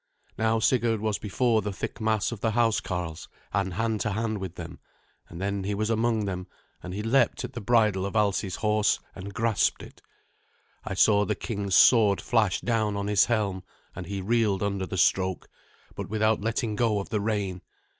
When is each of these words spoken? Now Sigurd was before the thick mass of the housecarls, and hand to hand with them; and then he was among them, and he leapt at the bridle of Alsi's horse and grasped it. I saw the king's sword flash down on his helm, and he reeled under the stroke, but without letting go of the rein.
Now 0.35 0.57
Sigurd 0.57 0.99
was 0.99 1.19
before 1.19 1.61
the 1.61 1.71
thick 1.71 2.01
mass 2.01 2.31
of 2.31 2.39
the 2.39 2.53
housecarls, 2.53 3.27
and 3.53 3.75
hand 3.75 4.01
to 4.01 4.13
hand 4.13 4.39
with 4.39 4.55
them; 4.55 4.79
and 5.29 5.39
then 5.39 5.63
he 5.63 5.75
was 5.75 5.91
among 5.91 6.25
them, 6.25 6.47
and 6.81 6.91
he 6.91 7.03
leapt 7.03 7.43
at 7.43 7.53
the 7.53 7.61
bridle 7.61 8.07
of 8.07 8.15
Alsi's 8.15 8.55
horse 8.55 8.99
and 9.13 9.31
grasped 9.31 9.83
it. 9.83 10.01
I 10.83 10.95
saw 10.95 11.23
the 11.23 11.35
king's 11.35 11.75
sword 11.75 12.19
flash 12.19 12.61
down 12.61 12.95
on 12.97 13.05
his 13.05 13.25
helm, 13.25 13.61
and 13.95 14.07
he 14.07 14.21
reeled 14.23 14.63
under 14.63 14.87
the 14.87 14.97
stroke, 14.97 15.47
but 15.93 16.09
without 16.09 16.41
letting 16.41 16.75
go 16.75 16.97
of 16.99 17.09
the 17.09 17.21
rein. 17.21 17.61